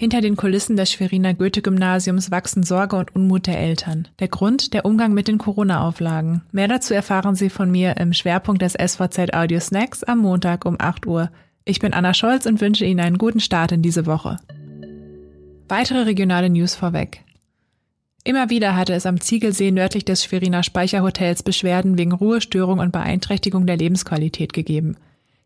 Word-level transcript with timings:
Hinter 0.00 0.22
den 0.22 0.34
Kulissen 0.34 0.78
des 0.78 0.90
Schweriner 0.90 1.34
Goethe-Gymnasiums 1.34 2.30
wachsen 2.30 2.62
Sorge 2.62 2.96
und 2.96 3.14
Unmut 3.14 3.46
der 3.46 3.58
Eltern. 3.58 4.08
Der 4.18 4.28
Grund, 4.28 4.72
der 4.72 4.86
Umgang 4.86 5.12
mit 5.12 5.28
den 5.28 5.36
Corona-Auflagen. 5.36 6.40
Mehr 6.52 6.68
dazu 6.68 6.94
erfahren 6.94 7.34
Sie 7.34 7.50
von 7.50 7.70
mir 7.70 7.98
im 7.98 8.14
Schwerpunkt 8.14 8.62
des 8.62 8.72
SVZ 8.72 9.34
Audio 9.34 9.60
Snacks 9.60 10.02
am 10.02 10.20
Montag 10.20 10.64
um 10.64 10.76
8 10.78 11.04
Uhr. 11.04 11.30
Ich 11.66 11.80
bin 11.80 11.92
Anna 11.92 12.14
Scholz 12.14 12.46
und 12.46 12.62
wünsche 12.62 12.86
Ihnen 12.86 13.00
einen 13.00 13.18
guten 13.18 13.40
Start 13.40 13.72
in 13.72 13.82
diese 13.82 14.06
Woche. 14.06 14.38
Weitere 15.68 16.04
regionale 16.04 16.48
News 16.48 16.74
vorweg. 16.74 17.22
Immer 18.24 18.48
wieder 18.48 18.76
hatte 18.76 18.94
es 18.94 19.04
am 19.04 19.20
Ziegelsee 19.20 19.70
nördlich 19.70 20.06
des 20.06 20.24
Schweriner 20.24 20.62
Speicherhotels 20.62 21.42
Beschwerden 21.42 21.98
wegen 21.98 22.12
Ruhestörung 22.12 22.78
und 22.78 22.90
Beeinträchtigung 22.90 23.66
der 23.66 23.76
Lebensqualität 23.76 24.54
gegeben. 24.54 24.96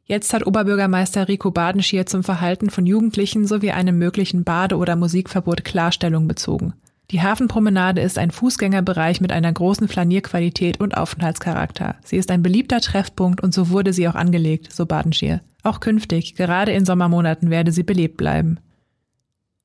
Jetzt 0.07 0.35
hat 0.35 0.47
Oberbürgermeister 0.47 1.29
Rico 1.29 1.51
Badenschier 1.51 2.05
zum 2.05 2.23
Verhalten 2.23 2.69
von 2.69 2.85
Jugendlichen 2.85 3.47
sowie 3.47 3.71
einem 3.71 3.99
möglichen 3.99 4.45
Bade- 4.45 4.77
oder 4.77 4.97
Musikverbot 4.97 5.65
Klarstellung 5.65 6.29
bezogen. 6.29 6.75
Die 7.11 7.23
Hafenpromenade 7.23 8.01
ist 8.01 8.19
ein 8.19 8.31
Fußgängerbereich 8.31 9.21
mit 9.21 9.33
einer 9.33 9.53
großen 9.53 9.89
Flanierqualität 9.89 10.81
und 10.81 10.97
Aufenthaltscharakter. 10.97 11.97
Sie 12.03 12.17
ist 12.17 12.31
ein 12.31 12.43
beliebter 12.43 12.81
Treffpunkt 12.81 13.43
und 13.43 13.55
so 13.55 13.71
wurde 13.71 13.93
sie 13.93 14.09
auch 14.09 14.15
angelegt, 14.15 14.73
so 14.73 14.85
Badenschier. 14.85 15.41
Auch 15.63 15.81
künftig, 15.81 16.35
gerade 16.35 16.73
in 16.73 16.85
Sommermonaten, 16.85 17.51
werde 17.51 17.73
sie 17.73 17.83
belebt 17.83 18.17
bleiben. 18.17 18.59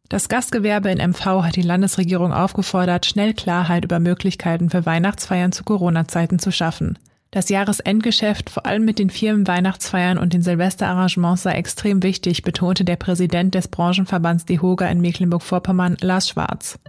Das 0.09 0.27
Gastgewerbe 0.27 0.89
in 0.89 1.11
MV 1.11 1.43
hat 1.43 1.55
die 1.55 1.61
Landesregierung 1.61 2.33
aufgefordert, 2.33 3.05
schnell 3.05 3.33
Klarheit 3.33 3.85
über 3.85 3.99
Möglichkeiten 3.99 4.69
für 4.69 4.85
Weihnachtsfeiern 4.85 5.51
zu 5.51 5.63
Corona-Zeiten 5.63 6.39
zu 6.39 6.51
schaffen. 6.51 6.97
Das 7.31 7.49
Jahresendgeschäft, 7.49 8.49
vor 8.49 8.65
allem 8.65 8.85
mit 8.85 8.97
den 8.97 9.11
Firmen 9.11 9.47
Weihnachtsfeiern 9.47 10.17
und 10.17 10.33
den 10.33 10.41
Silvesterarrangements, 10.41 11.43
sei 11.43 11.51
extrem 11.53 12.01
wichtig, 12.01 12.41
betonte 12.41 12.83
der 12.83 12.95
Präsident 12.95 13.53
des 13.53 13.67
Branchenverbands 13.67 14.45
DEHOGA 14.45 14.87
in 14.87 14.99
Mecklenburg-Vorpommern, 14.99 15.97
Lars 16.01 16.29
Schwarz. 16.29 16.79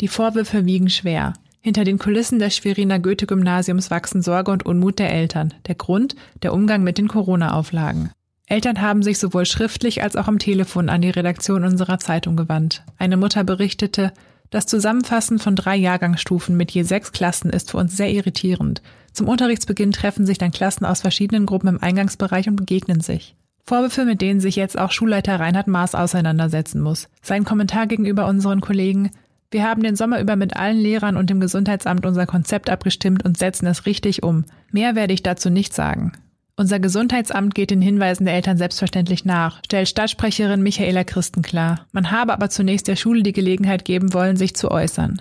Die 0.00 0.08
Vorwürfe 0.08 0.64
wiegen 0.64 0.88
schwer. 0.88 1.34
Hinter 1.60 1.84
den 1.84 1.98
Kulissen 1.98 2.38
des 2.38 2.56
Schweriner 2.56 2.98
Goethe-Gymnasiums 2.98 3.90
wachsen 3.90 4.22
Sorge 4.22 4.52
und 4.52 4.64
Unmut 4.64 4.98
der 4.98 5.12
Eltern. 5.12 5.52
Der 5.66 5.74
Grund? 5.74 6.16
Der 6.42 6.54
Umgang 6.54 6.82
mit 6.82 6.96
den 6.96 7.08
Corona-Auflagen. 7.08 8.12
Eltern 8.46 8.80
haben 8.80 9.02
sich 9.02 9.18
sowohl 9.18 9.44
schriftlich 9.44 10.02
als 10.02 10.16
auch 10.16 10.28
am 10.28 10.38
Telefon 10.38 10.88
an 10.88 11.02
die 11.02 11.10
Redaktion 11.10 11.64
unserer 11.64 11.98
Zeitung 11.98 12.36
gewandt. 12.36 12.84
Eine 12.96 13.18
Mutter 13.18 13.44
berichtete, 13.44 14.14
das 14.50 14.66
Zusammenfassen 14.66 15.38
von 15.38 15.56
drei 15.56 15.76
Jahrgangsstufen 15.76 16.56
mit 16.56 16.70
je 16.72 16.82
sechs 16.82 17.12
Klassen 17.12 17.50
ist 17.50 17.70
für 17.70 17.78
uns 17.78 17.96
sehr 17.96 18.10
irritierend. 18.10 18.82
Zum 19.12 19.28
Unterrichtsbeginn 19.28 19.92
treffen 19.92 20.26
sich 20.26 20.38
dann 20.38 20.50
Klassen 20.50 20.84
aus 20.84 21.00
verschiedenen 21.00 21.46
Gruppen 21.46 21.68
im 21.68 21.82
Eingangsbereich 21.82 22.48
und 22.48 22.56
begegnen 22.56 23.00
sich. 23.00 23.36
Vorwürfe, 23.64 24.04
mit 24.04 24.20
denen 24.20 24.40
sich 24.40 24.56
jetzt 24.56 24.78
auch 24.78 24.90
Schulleiter 24.90 25.38
Reinhard 25.38 25.68
Maas 25.68 25.94
auseinandersetzen 25.94 26.80
muss. 26.80 27.08
Sein 27.22 27.44
Kommentar 27.44 27.86
gegenüber 27.86 28.26
unseren 28.26 28.60
Kollegen 28.60 29.10
Wir 29.52 29.64
haben 29.64 29.82
den 29.82 29.96
Sommer 29.96 30.20
über 30.20 30.36
mit 30.36 30.56
allen 30.56 30.78
Lehrern 30.78 31.16
und 31.16 31.30
dem 31.30 31.40
Gesundheitsamt 31.40 32.06
unser 32.06 32.26
Konzept 32.26 32.70
abgestimmt 32.70 33.24
und 33.24 33.38
setzen 33.38 33.66
es 33.66 33.86
richtig 33.86 34.22
um. 34.22 34.44
Mehr 34.70 34.94
werde 34.94 35.12
ich 35.12 35.22
dazu 35.22 35.50
nicht 35.50 35.74
sagen. 35.74 36.12
Unser 36.56 36.78
Gesundheitsamt 36.78 37.54
geht 37.54 37.70
den 37.70 37.80
Hinweisen 37.80 38.26
der 38.26 38.34
Eltern 38.34 38.58
selbstverständlich 38.58 39.24
nach, 39.24 39.60
stellt 39.64 39.88
Stadtsprecherin 39.88 40.62
Michaela 40.62 41.04
Christen 41.04 41.42
klar. 41.42 41.86
Man 41.92 42.10
habe 42.10 42.32
aber 42.32 42.50
zunächst 42.50 42.88
der 42.88 42.96
Schule 42.96 43.22
die 43.22 43.32
Gelegenheit 43.32 43.84
geben 43.84 44.12
wollen, 44.12 44.36
sich 44.36 44.54
zu 44.54 44.70
äußern. 44.70 45.20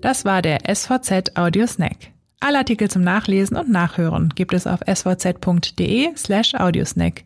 Das 0.00 0.24
war 0.24 0.42
der 0.42 0.60
SVZ 0.72 1.36
Audio 1.36 1.66
Snack. 1.66 2.12
Alle 2.40 2.58
Artikel 2.58 2.88
zum 2.88 3.02
Nachlesen 3.02 3.56
und 3.56 3.68
Nachhören 3.68 4.32
gibt 4.34 4.54
es 4.54 4.68
auf 4.68 4.80
svz.de 4.86 6.14
slash 6.16 6.54
audiosnack. 6.54 7.24